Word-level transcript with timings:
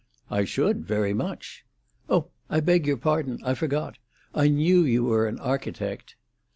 "I 0.31 0.45
should, 0.45 0.83
very 0.87 1.13
much." 1.13 1.63
"Oh, 2.09 2.29
I 2.49 2.59
beg 2.59 2.87
your 2.87 2.97
pardon; 2.97 3.37
I 3.45 3.53
forgot. 3.53 3.99
I 4.33 4.47
knew 4.47 4.83
you 4.83 5.03
were 5.03 5.27
an 5.27 5.37
architect." 5.37 6.15